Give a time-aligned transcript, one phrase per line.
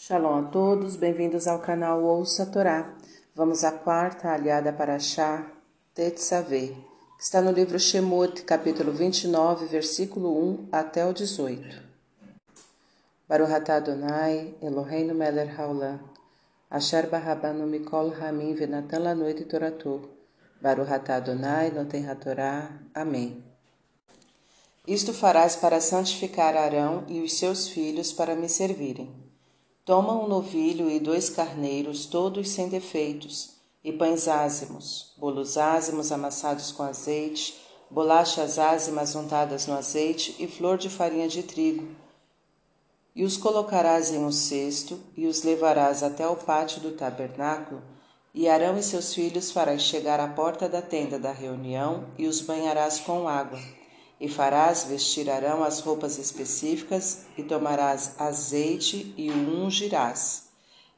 [0.00, 2.94] Shalom a todos, bem-vindos ao canal Ouça a Torá.
[3.34, 5.44] Vamos à quarta aliada para Shah
[5.92, 6.68] Tetzaveh,
[7.16, 11.82] que está no livro Shemot, capítulo 29, versículo 1 até o 18.
[13.28, 15.98] Baruch atah Adonai, Eloheinu melech haolam,
[16.70, 20.08] asher barabanu mikol hamim venatan lanu et toratu,
[20.62, 22.70] Baruch atah Adonai, noten hatorá.
[22.94, 23.42] Amém.
[24.86, 29.27] Isto farás para santificar Arão e os seus filhos para me servirem.
[29.88, 36.70] Toma um novilho e dois carneiros, todos sem defeitos, e pães ázimos, bolos ázimos amassados
[36.70, 37.58] com azeite,
[37.90, 41.88] bolachas ázimas untadas no azeite e flor de farinha de trigo.
[43.16, 47.80] E os colocarás em um cesto e os levarás até o pátio do tabernáculo,
[48.34, 52.42] e Arão e seus filhos farás chegar à porta da tenda da reunião e os
[52.42, 53.58] banharás com água
[54.20, 60.48] e farás vestir Arão as roupas específicas, e tomarás azeite e o ungirás.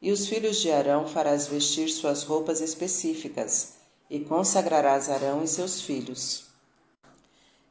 [0.01, 3.75] E os filhos de Arão farás vestir suas roupas específicas,
[4.09, 6.47] e consagrarás Arão e seus filhos.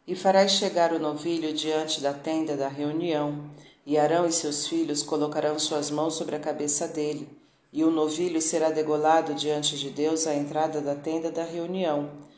[0.05, 3.49] E farás chegar o novilho diante da tenda da reunião,
[3.85, 7.27] e Arão e seus filhos colocarão suas mãos sobre a cabeça dele,
[7.73, 12.29] e o novilho será degolado diante de Deus à entrada da tenda da reunião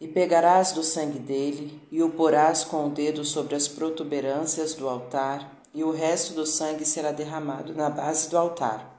[0.00, 4.88] e pegarás do sangue dele, e o porás com o dedo sobre as protuberâncias do
[4.88, 8.98] altar, e o resto do sangue será derramado na base do altar.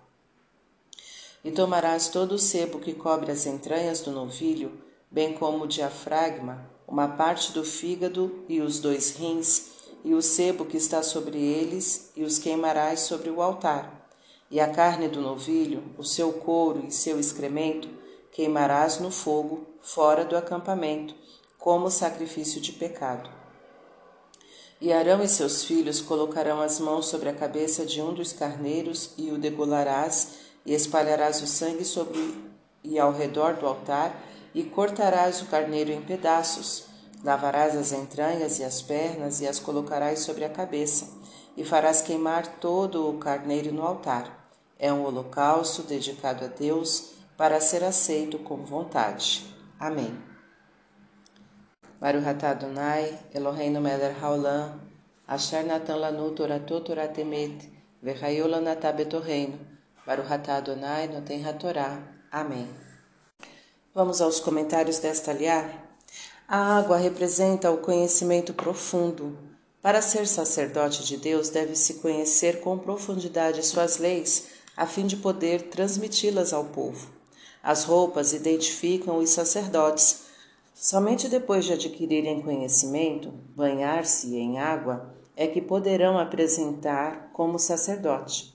[1.43, 4.71] E tomarás todo o sebo que cobre as entranhas do novilho,
[5.09, 9.71] bem como o diafragma, uma parte do fígado e os dois rins,
[10.03, 14.07] e o sebo que está sobre eles, e os queimarás sobre o altar.
[14.51, 17.87] E a carne do novilho, o seu couro e seu excremento,
[18.31, 21.13] queimarás no fogo fora do acampamento,
[21.57, 23.29] como sacrifício de pecado.
[24.79, 29.11] E Arão e seus filhos colocarão as mãos sobre a cabeça de um dos carneiros
[29.17, 32.51] e o degolarás, e espalharás o sangue sobre
[32.83, 34.11] e ao redor do altar,
[34.55, 36.85] e cortarás o carneiro em pedaços.
[37.23, 41.07] Lavarás as entranhas e as pernas e as colocarás sobre a cabeça,
[41.55, 44.49] e farás queimar todo o carneiro no altar.
[44.79, 49.51] É um holocausto dedicado a Deus para ser aceito com vontade.
[49.79, 50.15] Amém.
[51.99, 54.79] Baruch atah Adonai, Eloheinu melech haolam,
[55.27, 57.67] asher natan lanu toratot toratemet,
[58.03, 59.57] lanatah betorreino,
[60.05, 61.97] Baruch atah Adonai noten hatorá.
[62.31, 62.69] Amém.
[63.91, 65.67] Vamos aos comentários desta aliá.
[66.47, 69.35] A água representa o conhecimento profundo.
[69.81, 75.71] Para ser sacerdote de Deus, deve-se conhecer com profundidade suas leis, a fim de poder
[75.71, 77.20] transmiti-las ao povo.
[77.63, 80.23] As roupas identificam os sacerdotes.
[80.73, 88.53] Somente depois de adquirirem conhecimento, banhar-se em água, é que poderão apresentar como sacerdote.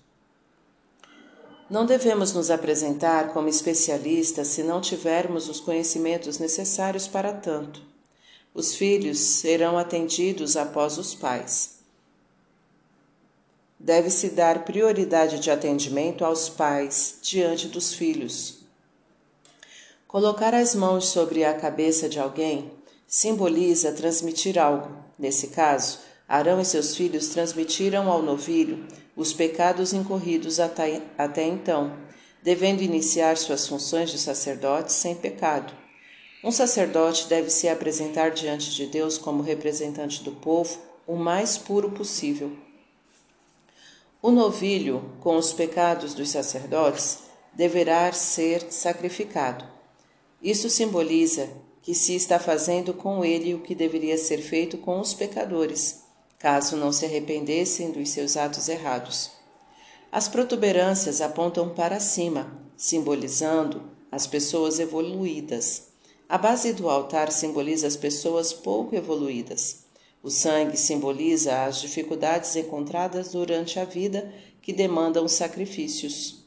[1.68, 7.82] Não devemos nos apresentar como especialistas se não tivermos os conhecimentos necessários para tanto.
[8.54, 11.76] Os filhos serão atendidos após os pais.
[13.78, 18.65] Deve-se dar prioridade de atendimento aos pais diante dos filhos,
[20.08, 22.70] Colocar as mãos sobre a cabeça de alguém
[23.08, 24.96] simboliza transmitir algo.
[25.18, 28.86] Nesse caso, Arão e seus filhos transmitiram ao novilho
[29.16, 31.96] os pecados incorridos até, até então,
[32.40, 35.72] devendo iniciar suas funções de sacerdote sem pecado.
[36.42, 41.90] Um sacerdote deve se apresentar diante de Deus como representante do povo o mais puro
[41.90, 42.52] possível.
[44.22, 47.18] O novilho, com os pecados dos sacerdotes,
[47.54, 49.75] deverá ser sacrificado.
[50.42, 51.48] Isso simboliza
[51.82, 56.02] que se está fazendo com ele o que deveria ser feito com os pecadores,
[56.38, 59.30] caso não se arrependessem dos seus atos errados.
[60.10, 65.88] As protuberâncias apontam para cima, simbolizando as pessoas evoluídas.
[66.28, 69.84] A base do altar simboliza as pessoas pouco evoluídas.
[70.22, 76.45] O sangue simboliza as dificuldades encontradas durante a vida que demandam sacrifícios.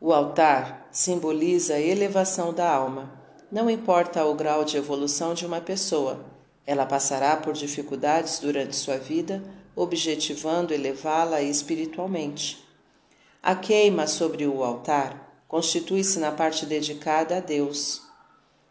[0.00, 3.12] O altar simboliza a elevação da alma.
[3.50, 6.24] Não importa o grau de evolução de uma pessoa,
[6.68, 9.42] ela passará por dificuldades durante sua vida,
[9.74, 12.62] objetivando elevá-la espiritualmente.
[13.42, 18.02] A queima sobre o altar constitui-se na parte dedicada a Deus.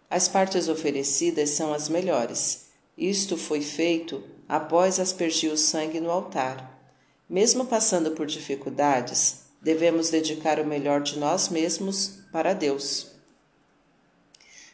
[0.10, 2.68] As partes oferecidas são as melhores.
[2.96, 6.80] Isto foi feito após aspergir o sangue no altar.
[7.28, 13.08] Mesmo passando por dificuldades, devemos dedicar o melhor de nós mesmos para Deus.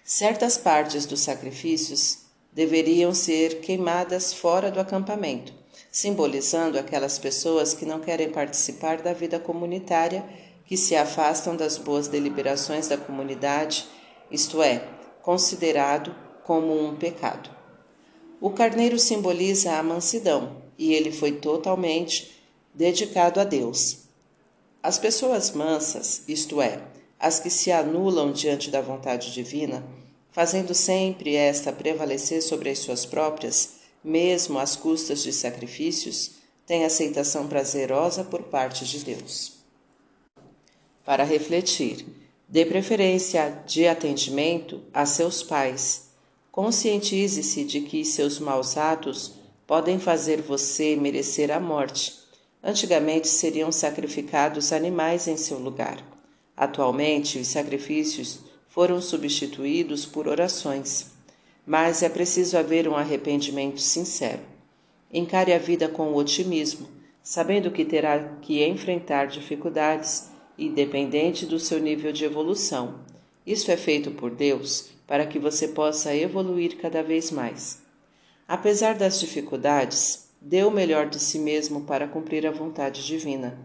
[0.05, 2.19] Certas partes dos sacrifícios
[2.51, 5.51] deveriam ser queimadas fora do acampamento,
[5.91, 10.23] simbolizando aquelas pessoas que não querem participar da vida comunitária,
[10.63, 13.87] que se afastam das boas deliberações da comunidade,
[14.29, 14.87] isto é,
[15.23, 17.49] considerado como um pecado.
[18.39, 22.43] O carneiro simboliza a mansidão e ele foi totalmente
[22.75, 24.02] dedicado a Deus.
[24.83, 26.83] As pessoas mansas, isto é,
[27.17, 29.81] as que se anulam diante da vontade divina,
[30.29, 36.31] fazendo sempre esta prevalecer sobre as suas próprias, mesmo às custas de sacrifícios,
[36.65, 39.53] têm aceitação prazerosa por parte de Deus.
[41.05, 42.05] Para refletir,
[42.49, 46.09] dê preferência de atendimento a seus pais.
[46.51, 49.35] Conscientize-se de que seus maus atos
[49.65, 52.22] podem fazer você merecer a morte
[52.63, 55.97] Antigamente seriam sacrificados animais em seu lugar.
[56.55, 58.39] Atualmente, os sacrifícios
[58.69, 61.11] foram substituídos por orações.
[61.65, 64.39] Mas é preciso haver um arrependimento sincero.
[65.11, 66.87] Encare a vida com otimismo,
[67.21, 72.99] sabendo que terá que enfrentar dificuldades, independente do seu nível de evolução.
[73.45, 77.81] Isso é feito por Deus para que você possa evoluir cada vez mais.
[78.47, 83.57] Apesar das dificuldades, dê o melhor de si mesmo para cumprir a vontade divina.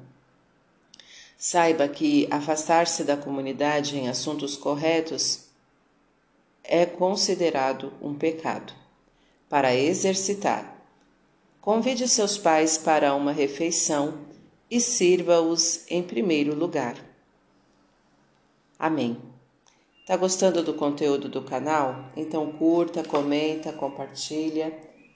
[1.36, 5.46] Saiba que afastar-se da comunidade em assuntos corretos
[6.62, 8.72] é considerado um pecado.
[9.48, 10.80] Para exercitar,
[11.60, 14.26] convide seus pais para uma refeição
[14.70, 16.96] e sirva-os em primeiro lugar.
[18.78, 19.20] Amém.
[20.06, 22.10] Tá gostando do conteúdo do canal?
[22.16, 24.87] Então curta, comenta, compartilha